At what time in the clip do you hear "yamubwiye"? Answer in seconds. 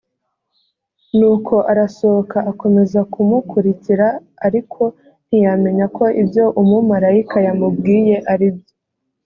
7.47-8.15